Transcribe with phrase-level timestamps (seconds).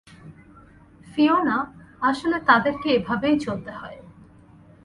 [1.07, 1.57] Fiona,
[2.01, 3.99] আসলে, তাদেরকে এভাবেই চলতে হয়।